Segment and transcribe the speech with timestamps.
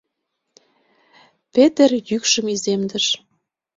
[1.53, 3.05] —Петер йӱкшым иземдыш.